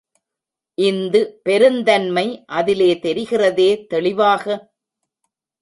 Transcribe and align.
இந்து 0.77 1.21
பெருந்தன்மை 1.43 2.25
அதிலே 2.51 2.89
தெரிகிறதே 3.03 3.69
தெளிவாக! 3.87 4.45